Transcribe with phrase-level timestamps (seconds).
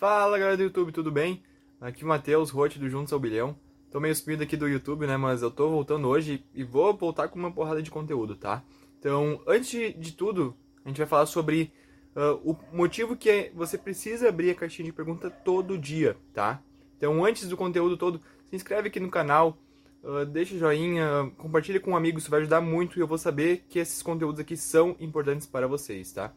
[0.00, 1.42] Fala galera do YouTube, tudo bem?
[1.78, 3.54] Aqui Matheus, Rote do Juntos ao Bilhão.
[3.90, 5.18] Tô meio sumido aqui do YouTube, né?
[5.18, 8.64] Mas eu tô voltando hoje e vou voltar com uma porrada de conteúdo, tá?
[8.98, 11.70] Então, antes de tudo, a gente vai falar sobre
[12.16, 16.62] uh, o motivo que você precisa abrir a caixinha de pergunta todo dia, tá?
[16.96, 19.58] Então, antes do conteúdo todo, se inscreve aqui no canal,
[20.02, 23.66] uh, deixa joinha, compartilha com um amigo, isso vai ajudar muito e eu vou saber
[23.68, 26.32] que esses conteúdos aqui são importantes para vocês, tá?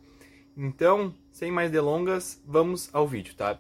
[0.55, 3.59] Então, sem mais delongas, vamos ao vídeo, tá?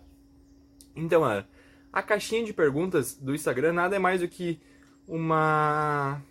[0.95, 1.47] Então, galera,
[1.91, 4.59] a caixinha de perguntas do Instagram nada é mais do que
[5.07, 6.21] uma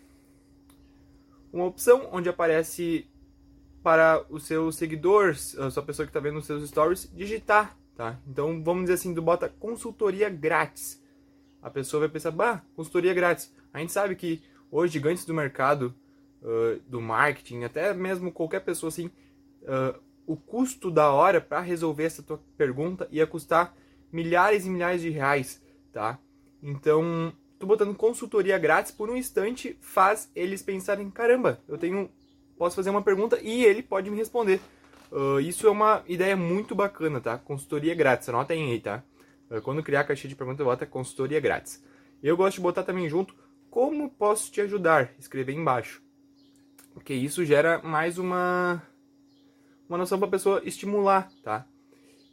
[1.51, 3.07] uma opção onde aparece
[3.83, 8.17] para os seus seguidores, a sua pessoa que está vendo os seus stories, digitar, tá?
[8.27, 11.01] Então vamos dizer assim, do bota consultoria grátis.
[11.61, 13.53] A pessoa vai pensar, bah, consultoria grátis.
[13.73, 15.93] A gente sabe que hoje gigantes do mercado,
[16.41, 19.07] uh, do marketing, até mesmo qualquer pessoa assim,
[19.61, 23.75] uh, o custo da hora para resolver essa tua pergunta ia custar
[24.11, 26.19] milhares e milhares de reais, tá?
[26.61, 32.09] Então, tu botando consultoria grátis por um instante faz eles pensarem, caramba, eu tenho
[32.57, 34.61] posso fazer uma pergunta e ele pode me responder.
[35.11, 37.37] Uh, isso é uma ideia muito bacana, tá?
[37.37, 39.03] Consultoria grátis, anotem aí, tá?
[39.49, 41.83] Uh, quando criar a caixinha de perguntas, bota consultoria grátis.
[42.21, 43.35] Eu gosto de botar também junto
[43.69, 46.01] como posso te ajudar, escrever embaixo.
[46.93, 48.81] Porque isso gera mais uma
[49.93, 51.67] uma noção para a pessoa estimular, tá?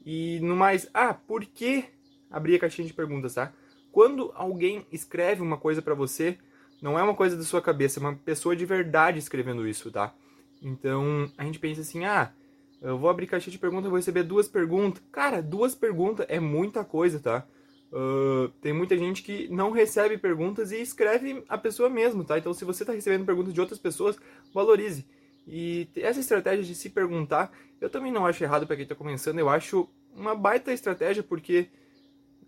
[0.05, 1.84] E no mais, ah, por que
[2.30, 3.52] abrir a caixinha de perguntas, tá?
[3.92, 6.39] Quando alguém escreve uma coisa para você,
[6.80, 10.14] não é uma coisa da sua cabeça, é uma pessoa de verdade escrevendo isso, tá?
[10.62, 12.33] Então, a gente pensa assim, ah,
[12.80, 15.02] eu vou abrir caixinha de perguntas, vou receber duas perguntas.
[15.12, 17.47] Cara, duas perguntas é muita coisa, tá?
[17.92, 22.39] Uh, tem muita gente que não recebe perguntas e escreve a pessoa mesmo, tá?
[22.39, 24.17] Então, se você está recebendo perguntas de outras pessoas,
[24.55, 25.05] valorize.
[25.52, 29.40] E essa estratégia de se perguntar, eu também não acho errado para quem está começando,
[29.40, 31.68] eu acho uma baita estratégia, porque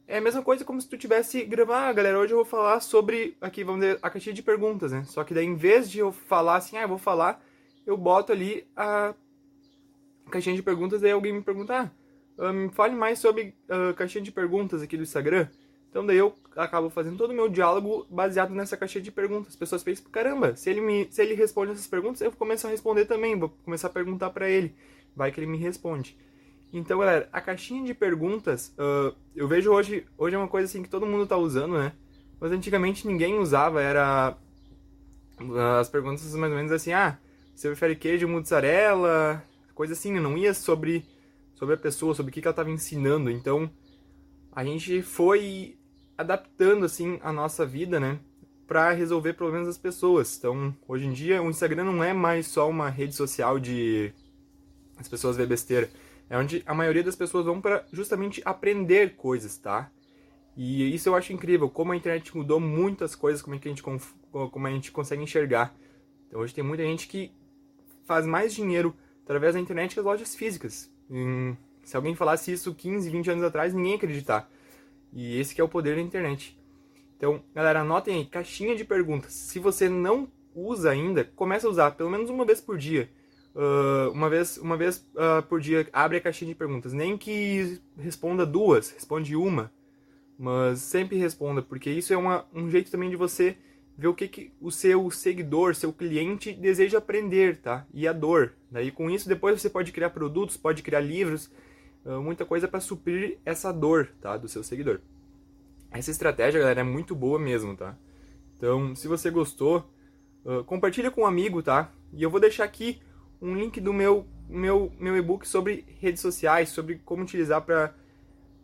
[0.06, 2.78] é a mesma coisa como se tu tivesse gravar, ah, galera, hoje eu vou falar
[2.78, 5.02] sobre, aqui vamos a caixinha de perguntas, né?
[5.04, 7.44] Só que daí em vez de eu falar assim, ah, eu vou falar,
[7.84, 9.14] eu boto ali a
[10.30, 11.90] caixinha de perguntas, daí alguém me pergunta,
[12.38, 15.48] ah, me fale mais sobre a caixinha de perguntas aqui do Instagram.
[15.92, 19.48] Então daí eu acabo fazendo todo o meu diálogo baseado nessa caixinha de perguntas.
[19.48, 22.70] As pessoas pensam, caramba, se ele, me, se ele responde essas perguntas, eu começo a
[22.70, 24.74] responder também, vou começar a perguntar para ele.
[25.14, 26.16] Vai que ele me responde.
[26.72, 30.82] Então, galera, a caixinha de perguntas, uh, eu vejo hoje, hoje é uma coisa assim
[30.82, 31.92] que todo mundo tá usando, né?
[32.40, 34.34] Mas antigamente ninguém usava, era
[35.78, 37.18] as perguntas mais ou menos assim, ah,
[37.54, 40.20] você prefere queijo, mozzarella, coisa assim, né?
[40.20, 41.04] não ia sobre,
[41.54, 43.30] sobre a pessoa, sobre o que, que ela estava ensinando.
[43.30, 43.70] Então,
[44.50, 45.76] a gente foi
[46.16, 48.18] adaptando assim a nossa vida, né,
[48.66, 50.36] para resolver problemas das pessoas.
[50.38, 54.12] Então, hoje em dia, o Instagram não é mais só uma rede social de
[54.96, 55.90] as pessoas ver besteira.
[56.30, 59.90] É onde a maioria das pessoas vão para justamente aprender coisas, tá?
[60.56, 63.70] E isso eu acho incrível, como a internet mudou muitas coisas, como, é que a,
[63.70, 65.74] gente, como a gente consegue enxergar.
[66.26, 67.32] Então, hoje tem muita gente que
[68.04, 68.94] faz mais dinheiro
[69.24, 70.90] através da internet que as lojas físicas.
[71.84, 74.50] se alguém falasse isso 15, 20 anos atrás, ninguém ia acreditar.
[75.12, 76.58] E esse é o poder da internet.
[77.16, 79.32] Então, galera, anotem aí, caixinha de perguntas.
[79.32, 83.08] Se você não usa ainda, comece a usar pelo menos uma vez por dia.
[83.54, 86.92] Uh, uma vez, uma vez uh, por dia, abre a caixinha de perguntas.
[86.92, 89.70] Nem que responda duas, responde uma.
[90.38, 93.56] Mas sempre responda, porque isso é uma, um jeito também de você
[93.96, 97.86] ver o que, que o seu seguidor, seu cliente deseja aprender, tá?
[97.92, 98.54] E a dor.
[98.70, 101.50] Daí com isso depois você pode criar produtos, pode criar livros,
[102.04, 105.00] muita coisa para suprir essa dor, tá, do seu seguidor.
[105.90, 107.96] Essa estratégia, galera, é muito boa mesmo, tá?
[108.56, 109.84] Então, se você gostou,
[110.44, 111.92] uh, compartilha com um amigo, tá?
[112.12, 113.00] E eu vou deixar aqui
[113.40, 117.94] um link do meu meu meu e-book sobre redes sociais, sobre como utilizar para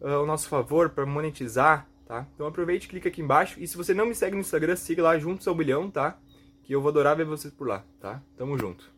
[0.01, 2.27] uh, ah, o nosso favor, para monetizar, tá?
[2.35, 5.19] Então aproveite, clica aqui embaixo e se você não me segue no Instagram, siga lá
[5.19, 6.19] juntos ao bilhão, tá?
[6.63, 8.23] Que eu vou adorar ver vocês por lá, tá?
[8.37, 8.98] Tamo junto.